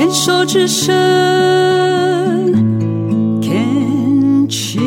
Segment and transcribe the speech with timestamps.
[0.00, 0.90] 牵手之声
[3.42, 4.82] ，Can cheers。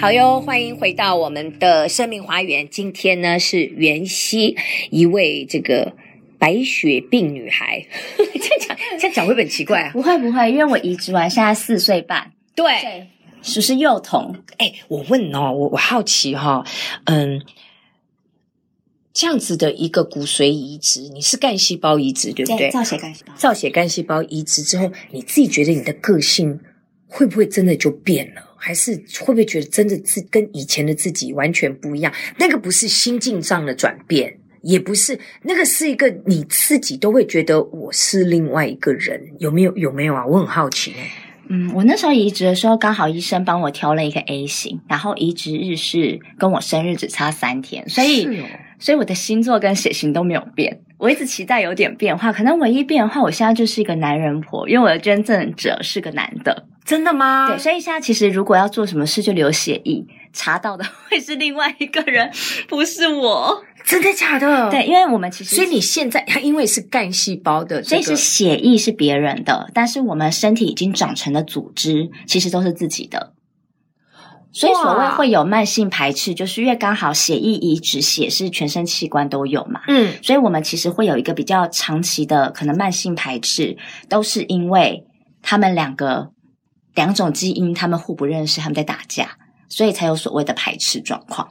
[0.00, 2.68] 好哟，欢迎回到我们的生命花园。
[2.68, 4.56] 今天呢是袁熙，
[4.90, 5.92] 一位这个
[6.36, 7.86] 白血病女孩。
[8.18, 9.92] 这样讲，这样讲会不会很奇怪啊？
[9.92, 12.32] 不会不会，因为我移植完，现在四岁半。
[12.56, 13.06] 对，
[13.42, 14.34] 属是幼童。
[14.58, 16.66] 哎，我问哦，我我好奇哈、哦，
[17.04, 17.40] 嗯。
[19.14, 22.68] 这样子的一个骨髓移植，你是干细胞移植，对不对？
[22.72, 23.32] 造血干细胞。
[23.36, 26.58] 造血干细胞移植之后，你自己觉得你的个性
[27.06, 28.42] 会不会真的就变了？
[28.56, 32.12] 还是会不会觉得真的自跟以前的自己完全不一样？
[32.38, 39.76] 那个不是心境上的转变，也不是那个是一个你自己都会觉得我是另外一个人，有没有？
[39.76, 40.26] 有没有啊？
[40.26, 40.92] 我很好奇。
[41.48, 48.26] 嗯，我那时候移植的时候，刚好医生帮我挑了一个 A 型，然后移植日是跟我生日只差三天，所以。
[48.78, 52.32] 所以我的星座跟血型都没有变，我一直期待有点变化。
[52.32, 56.66] 可能唯一变化，我现在就是一个男人婆，因为我的捐赠者是个男的。
[56.84, 57.48] 真的吗？
[57.48, 60.04] 对，所以现在其实如果要做什么事，就留血液，
[60.34, 62.30] 查到的会是另外一个人，
[62.68, 63.64] 不是我。
[63.86, 64.70] 真的假的？
[64.70, 73.32] 对，因为我们其实，所以你现在它因为是干细胞的，所以是血液是别人的，但是我们身体已经长成的组织，其实都是自己的。
[74.54, 79.80] 所以所谓会有慢性排斥，就是因为刚好血液移植，血是全身器官都有嘛。
[79.88, 83.76] 嗯，所以我们其实会有一个比较长期的可能慢性排斥，
[84.08, 85.02] 都是因为
[85.42, 86.28] 他们两个
[86.94, 89.36] 两种基因他们互不认识，他们在打架，
[89.68, 91.48] 所以才有所谓的排斥状况。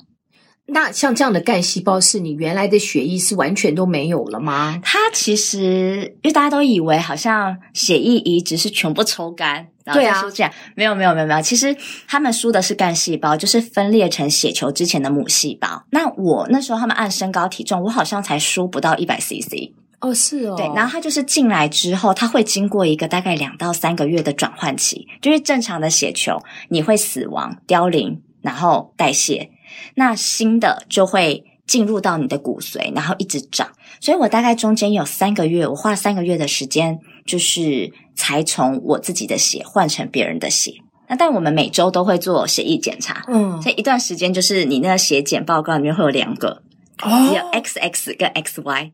[0.66, 4.80] 那像这样的干细胞，是你原来的血液是完全都没有了吗？
[4.84, 9.68] 它其实因为大家都以为好像血液移植是全部抽干。
[9.94, 11.76] 对啊，这样没有没有没有没有，其实
[12.08, 15.84] 他们输的是干细胞，就是分裂成血球之前的母细胞。
[15.90, 19.74] 那我那时候他们按身高体重，我好像才输不到一百 CC。
[20.00, 20.56] 哦，是哦。
[20.56, 29.50] 对，然后它就是进来之后，它会经过一个大概两到三个月的转换期，就是正常的血球你会死亡凋零，然后代谢，
[29.96, 33.72] 那新的就会进入到你的骨髓，然后一直长。
[34.00, 37.92] 所以我大概中间有三个月，我花三个月的时间，就是。
[38.16, 40.72] 才从我自己的血换成别人的血。
[41.08, 46.62] 那但我们每周都会做血液检查，嗯，所以一段时间就是你那个血检报告里面会有两个，
[47.02, 48.92] 哦，有 XX 跟 XY，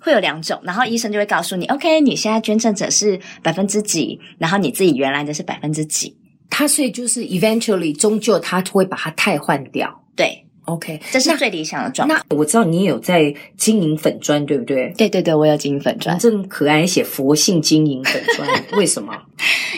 [0.00, 6.16] 会有两种，然后医生就会告诉你，OK，你现在捐赠者是百分之几，然后你自己原来的是百分之几，
[6.54, 10.40] 他所以就是 eventually 终究他会把它汰换掉，对。
[10.66, 12.14] OK，这是最理想的状态。
[12.14, 14.90] 那我知道你也有在经营粉砖，对不对？
[14.96, 19.12] 对对对，我有经营粉砖，这么可爱，写佛性经营粉砖， 为什么？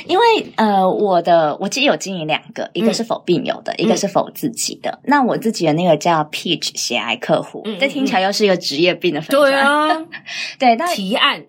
[0.06, 5.00] 因为呃，我的我其实有经营两个，一个是否病友的，嗯、一个是否自己的。
[5.02, 9.50] 那我自己的那个叫 Peach 血癌客户，嗯、这听起来又是一个职业病的粉专。
[9.50, 9.88] 对啊，
[10.56, 11.44] 对，那提案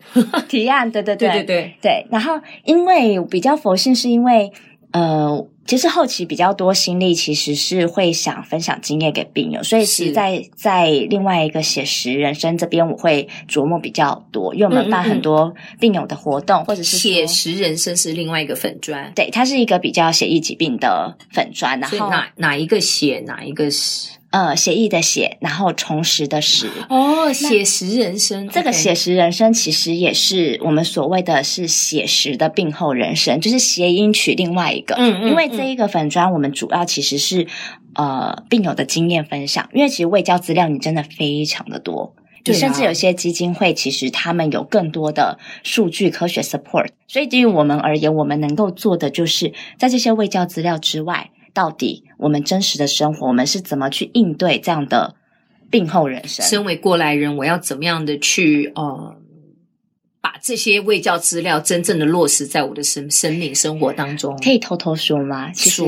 [0.50, 2.08] 提案，对对对对对对对。
[2.09, 4.52] 然后因为比较佛性，是因为
[4.92, 5.48] 呃。
[5.67, 24.11] 其实后期比较多心力，其实是会想分享经验给病友，所以是在在另外一个写实人生这边，我会琢磨比较多，因为我们办很多病友的活动，嗯嗯嗯或者是写实人生是另外一个粉砖，对，它是一个比较写意疾病的粉砖，然后哪哪一个写，哪一个是。
[24.29, 26.69] 呃，写意的写，然后重拾的拾。
[26.89, 34.95] 哦，写实人生，这个写实人生其实也是我们所谓的是写实的病后人生，就是谐音取另外一个。
[34.95, 37.47] 嗯，嗯，因为这一个粉砖，我们主要其实是
[37.95, 51.31] 呃病友的经验分享，因为其实卫教资料你真的非常的多，就甚至有些基金会其实他们有更多的数据科学 support，所以对于我们而言，我们能够做的就是在这些卫教资料之外。
[51.53, 55.16] 到底我们真实的生活，我们是怎么去应对这样的
[55.72, 56.46] 病后人生？
[56.46, 59.16] 身为过来人，我要怎么样的去呃，
[60.28, 64.38] 把这些卫教资料真正的落实在我的生生命生活当中？
[64.44, 65.50] 可以偷偷说吗？
[65.54, 65.84] 其实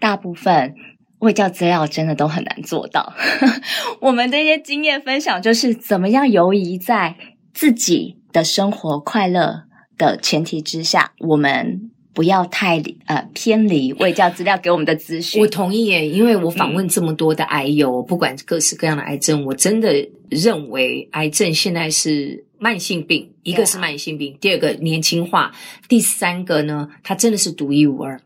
[0.00, 0.74] 大部分
[1.18, 3.12] 卫教资料真的都很难做到。
[4.00, 7.16] 我们这些经验分享，就是怎么样游移在
[7.52, 9.64] 自己的生活快乐
[9.98, 11.90] 的前提之下，我们。
[12.14, 15.40] 不要太呃偏离卫教资料给我们的资讯。
[15.40, 19.90] 我同意耶，因为我访问这么多的癌友，嗯、不管各式各样的癌症，我真的
[20.28, 25.50] 认为癌症现在是慢性病，一个是慢性病，啊、第二个年轻化，
[25.88, 28.20] 第三个呢，它真的是独一无二。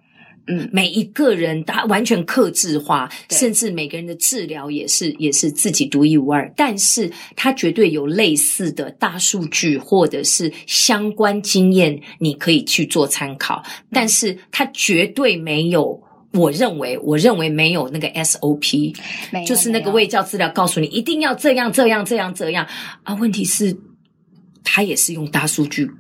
[0.48, 6.52] 嗯，每一个人他完全克制化，甚至每个人的治疗也是也是自己独一无二。
[6.54, 13.60] 但是，他绝对有类似的大数据或者是相关经验，你可以去做参考。
[13.64, 16.00] 嗯、但是，他绝对没有，
[16.34, 18.94] 我认为，我认为没有那个 SOP，
[19.44, 22.64] 就是那个卫教资料告诉你一定要这样这样这样这样
[23.02, 23.14] 啊。
[23.14, 23.76] 问题是。
[24.66, 25.90] 它也是用大数据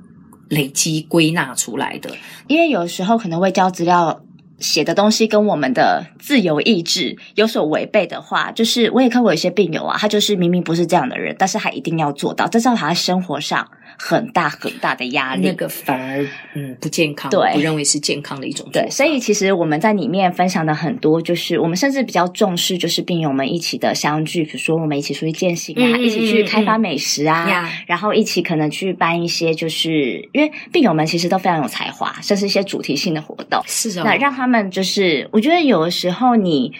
[0.50, 2.10] 累积归纳出来的。
[2.48, 4.20] 因为有时候可能会交资料。
[4.58, 18.88] 写的东西跟我们的自由意志有所违背的话，就是我也看过有些病友啊，他就是明明不是这样的人，但是他一定要做到，这造成他生活上很大很大的压力，那个反而嗯不健康，对，不认为是健康的一种对。
[18.90, 36.72] 所以其实我们在里面分享的很多，就是我们甚至比较重视，就是病友们一起的相聚，比如说我们一起出去践行啊，嗯、一起去开发美食啊、嗯，然后一起可能去办一些，就是因为病友们其实都非常有才华，甚至一些主题性的活动，是哦，那让他们就是，我觉得有的时候你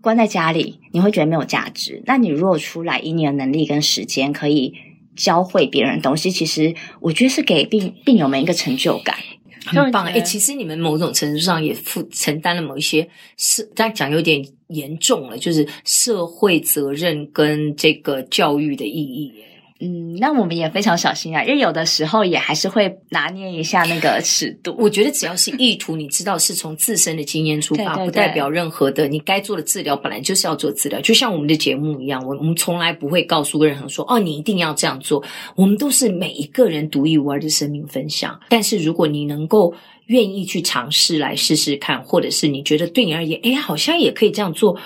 [0.00, 4.74] 关在家里，你会觉得没有价值，那你如果出来，以你的能力跟时间可以。
[5.16, 9.16] 教会别人东西，其实我觉得是给病病友们一个成就感，
[9.66, 10.06] 很棒。
[10.06, 19.32] 哎、欸，其实你们某种程度上也负承担了某一些是，这样讲有点严重了，就是社会责任跟这个教育的意义。
[19.84, 24.76] 嗯，那我们也非常小心啊，因为有的时候也还是会拿捏一下那个尺度。
[24.78, 29.08] 我觉得只要是意图，你知道是从自身的经验出发，对对对，不代表任何的。
[29.08, 35.20] 你该做的治疗本来就是要做治疗，就像我们的节目一样，我我们从来不会告诉任何人说哦，你一定要这样做。
[35.56, 38.38] 我们都是每一个人独一无二的生命分享。
[38.48, 39.74] 但是如果你能够
[40.06, 44.78] 愿意去尝试来试试看，或者是你觉得对你而言，哎，好像也可以这样做，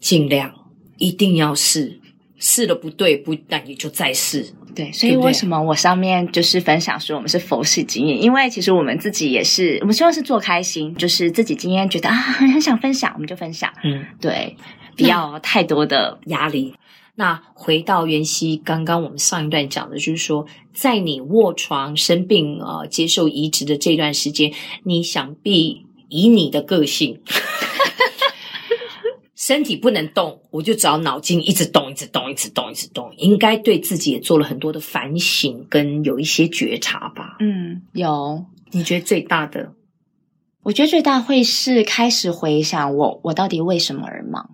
[0.00, 0.52] 尽量
[0.98, 1.97] 一定要试。
[2.38, 4.46] 试了不对，不，那你就再试。
[4.74, 8.20] 对，所以为什么我上面就是分享说我们是佛系经营？
[8.20, 13.72] 因为其实我们自己也是，我们希望是做开心，就是自己今天觉得啊很很想分享，我们就分享。
[13.82, 14.56] 嗯，对，
[14.96, 16.74] 不要太多的压力。
[17.16, 24.52] 那回到袁熙，刚刚我们上一段讲的就是说，在你卧床生病啊、呃，接受移植的这段时间，
[24.84, 27.20] 你想必以你的个性。
[29.48, 33.10] 身体不能动，我就只要脑筋一直动，一直动，一直动，一直动。
[33.16, 37.38] 应该对自己也做了很多的反省，跟有一些觉察吧。
[37.40, 38.44] 嗯，有。
[38.72, 39.72] 你觉得最大的？
[40.64, 44.50] 我觉得最大会是开始回想我，我到底为什么而忙？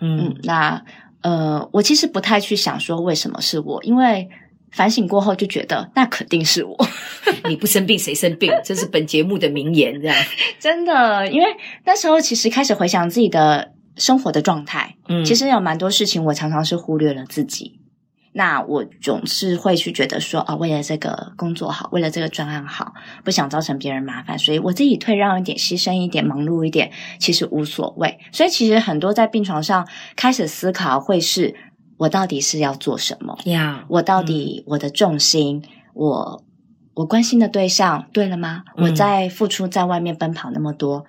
[0.00, 0.84] 嗯，嗯那
[1.22, 4.28] 呃，我其实不太去想说为什么是我，因为
[4.70, 6.76] 反省过后就觉得那肯定是我。
[7.48, 8.52] 你不生病谁生病？
[8.64, 10.16] 这是本节目的名言，这样
[10.60, 11.26] 真的。
[11.32, 11.48] 因为
[11.84, 13.72] 那时候其实开始回想自己的。
[13.96, 17.80] 生活的状态，嗯，其实有蛮多事情，我常常是忽略了自己。
[18.32, 22.92] 那我总是会去觉得说，啊，为了这个工作好，为了这个专案好，
[23.24, 28.18] 不想造成别人麻烦，所以我自己退让一点，牺牲一点，忙碌一点，其实无所谓。
[28.32, 31.54] 所以其实很多在病床上开始思考，会是
[31.96, 36.44] 我到底是要做什么呀我到底我的重心，嗯、我
[36.92, 38.64] 我关心的对象对了吗？
[38.76, 41.06] 嗯、我在付出，在外面奔跑那么多。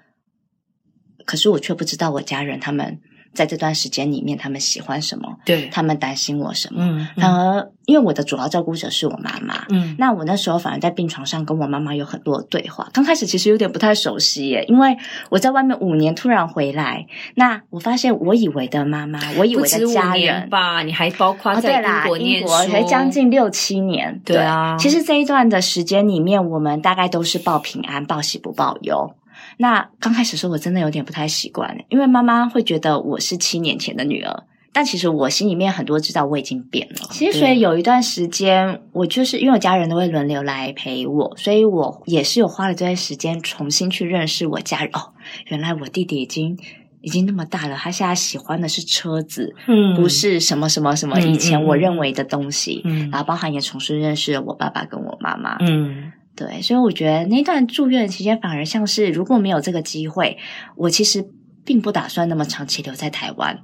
[1.28, 3.00] 可是我却不知道我家人他们
[3.34, 6.84] 在这段时间里面他们喜欢什么，对，他们担心我什么。
[6.84, 12.90] 嗯，嗯，反而因为我的主要照顾者是我妈妈，嗯，那我那时候反而在病床上跟我妈妈有很多的对话。
[12.94, 14.98] 刚开始其实有点不太熟悉耶，因为
[15.30, 24.76] 我在外面五年突然回来，那我发现我以为的妈妈，我以为的家人吧，你还包括在英国念书，哦、对啦，英国才将近六七年，对啊。
[24.80, 29.14] 其实这一段的时间里面，我们大概都是报平安、报喜不报忧。
[29.58, 37.08] 那刚开始的时候，我真的有点不太习惯，因为妈妈会觉得我是七年前的女儿，但其实我心里面很多知道我已经变了。
[37.12, 44.90] 其实所以有一段时间，我就是因为我家人都会轮流来陪我，所以我也是有花了这段时间重新去认识我家人。
[44.94, 45.14] 哦，
[45.48, 46.58] 原来我弟弟已经
[47.02, 56.12] 已经那么大了，他现在喜欢的是车子，嗯，不是什么什么什么以前我认为的东西，嗯，然后包含也重新认识了我爸爸跟我妈妈，嗯。
[56.38, 60.38] 对，所以我觉得那段住院期间反而像是，如果没有这个机会，
[60.76, 61.26] 我其实
[61.66, 63.60] 并不打算那么长期留在台湾，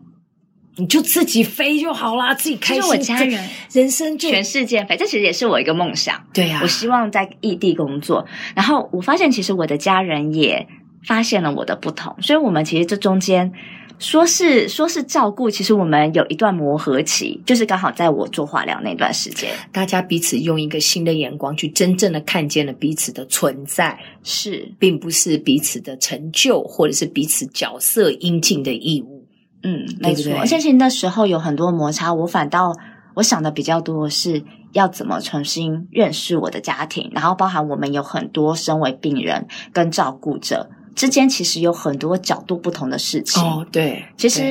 [0.78, 2.82] 你就自己飞就好啦，自己开心。
[2.82, 6.26] 就是我家人，人生就全世界飞，这其实也是我一个梦想。
[6.34, 8.26] 对呀、啊，我希望在异地工作，
[8.56, 10.68] 然后我发现其实我的家人也
[11.06, 13.54] 发现了我的不同，所以我们其实这中间。
[14.00, 29.26] 说是说是照顾，其实我们有一段磨合期，就是刚好在我做化疗那段时间，大家彼此用一个新的眼光去真正的看见了彼此的存在，是，并不是彼此的成就，或者是彼此角色应尽的义务。
[29.64, 30.34] 嗯，没错。
[30.38, 32.74] 而且其实那时候有很多摩擦，我反倒
[33.14, 40.70] 我想的比较多的是要怎么重新认识我的家庭，然后包含我们有很多身为病人跟照顾者。
[40.96, 44.42] 之间其实有很多角度不同的事情哦，对，其实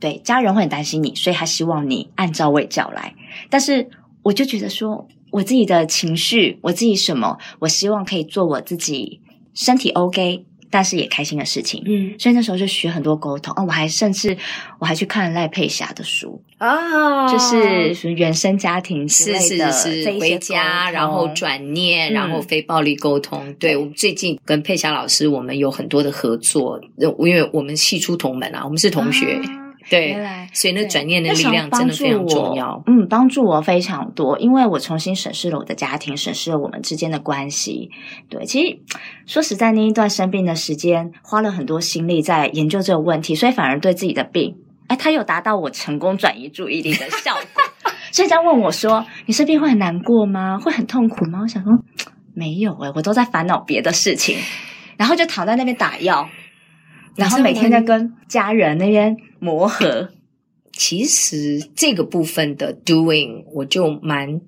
[0.00, 3.14] 对，对家人会很担心你，所以他希望你按照位教来。
[3.48, 3.88] 但是
[4.22, 9.20] 我就觉得说，我自己的情绪，我自己什么，我希望可以做我自己
[9.54, 11.82] 身体 OK，但是也开心的事情。
[11.86, 13.52] 嗯，所以那时候就学很多沟通。
[13.56, 14.36] 哦，我还甚至
[14.78, 23.54] 我还去看了赖佩霞的书啊，就是什么原生家庭之类的是是是，回家然后转念，嗯、然后非暴力沟通。
[23.58, 29.34] 对，我们最近跟佩霞老师，我们有很多的合作，因为我们系出同门啊，我们是同学。
[29.34, 30.16] 啊对，
[30.52, 32.82] 所以那转念的力量真的非常重要。
[32.86, 37.90] 嗯，帮助我非常多，因为我重新审视了我的家庭，审视了我们之间的关系。
[38.28, 38.78] 对，其实
[39.26, 44.56] 说实在，那一段生病的时间，花了很多心力在研究这个问题，所以反而对自己的病，
[44.88, 47.62] 哎，它有达到我成功转移注意力的效果。
[48.12, 50.58] 所以这样问我说：“你生病会很难过吗？
[50.58, 51.72] 会很痛苦吗？”我想说，
[52.34, 54.36] 没有诶，我都在烦恼别的事情，
[54.98, 56.28] 然后就躺在那边打药。
[57.16, 60.08] 然后每天在跟家人那边磨合，
[60.72, 64.40] 其实这个部分的 doing，我就蛮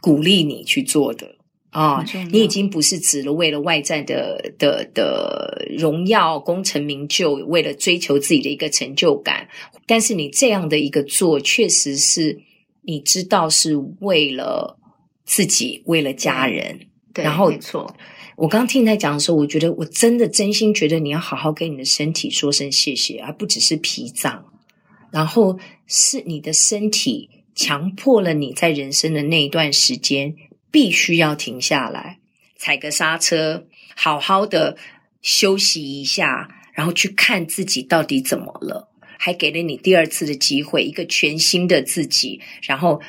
[0.00, 1.36] 鼓励你去做的
[1.70, 2.04] 啊。
[2.30, 9.48] 你已经不是只了为了外在的的的荣耀、功成名就，为了追求自己的一个成就感，
[9.86, 12.40] 但是你这样的一个做，确实是
[12.82, 14.78] 你知道是为了
[15.24, 16.78] 自己，为了家人，
[17.12, 17.92] 对，然后没错。
[18.40, 24.46] 我刚听你在讲的时候，我觉得我真的真心觉得你要好好跟你的身体说声谢谢，而不只是脾脏。
[25.10, 30.34] 然后是你的身体强迫了你在人生的那一段时间
[30.70, 32.18] 必须要停下来，
[32.56, 34.74] 踩个刹车，好好的
[35.20, 43.02] 休息一下，然后去看自己到底怎么了，还给了你第二次的机会，一个全新的自己，然后。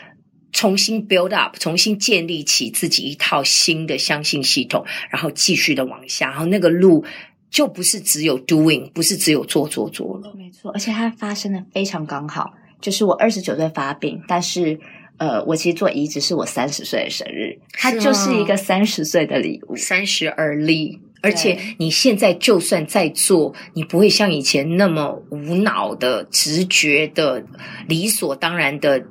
[0.52, 7.04] 重新 build up，重新建立起自己一套新的相信系统，然后继续的往下，然后那个路
[7.50, 10.34] 就不是只有 doing，不是只有做做做了。
[10.38, 14.80] 没错，而且它发生的非常刚好，就是我二十九岁发病，但是
[15.18, 21.00] 呃，我其实做移植是我三十岁的生日，它就是一个三十岁的礼物，三十而立。
[21.24, 27.46] 而且你现在就算在做，你不会像以前那么无脑的、直觉的、
[27.88, 29.06] 理所当然的。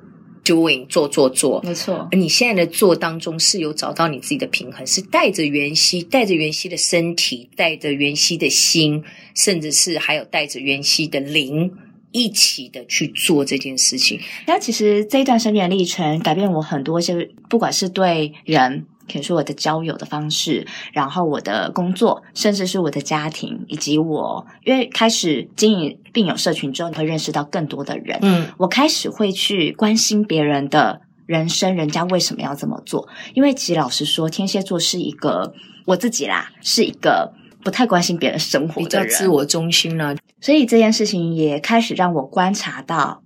[0.44, 2.08] Doing 做做做，没错。
[2.10, 9.02] 而你现在的做当中是有找到你自己的平衡，是带着袁熙，带着袁熙的身体，带着袁熙的心，
[9.34, 11.72] 甚至是还有带着袁熙的灵
[12.12, 14.20] 一起的去做这件事情。
[14.46, 18.86] 那其实这一段生命的历程改变我很多，就是不管是对人。
[19.10, 28.18] 可以说我的交友的方式，然后我的工作，甚至是我的家庭，以及我，因为开始经营病友社群之后，你会认识到更多的人。
[28.22, 33.08] 嗯，我开始会去关心别人的人生，人家为什么要这么做？
[33.34, 35.52] 因为其实老实说，天蝎座是一个
[35.86, 37.32] 我自己啦，是一个
[37.64, 40.16] 不太关心别人生活的人，比较自我中心了。
[40.40, 43.22] 所以这件事情也开始让我观察到。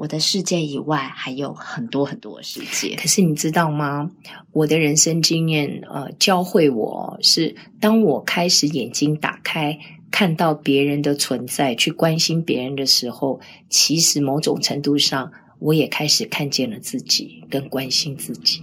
[0.00, 4.10] 我的世界以外还有很多很多的世界，可是你知道吗？
[4.50, 9.78] 我的人生经验，呃，教会我是，当我开始眼睛打开，
[10.10, 18.58] 看到别人的存在，去关心别人的时候，其实某种程度上，我也开始看见了自己，跟关心自己。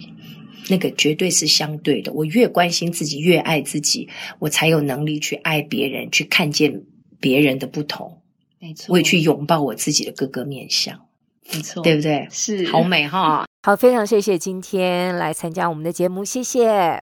[0.69, 2.11] 那个绝对是相对的。
[2.13, 6.81] 我越关心自己，越爱自己，我才有能力去爱别人，去看见
[7.19, 8.23] 别人的不同。
[8.57, 10.99] 没错，我也去拥抱我自己的各个面向。
[11.53, 12.27] 没错，对不对？
[12.31, 13.45] 是，好美哈！
[13.63, 16.95] 好，非常谢谢今天来参加我们的节目，谢谢。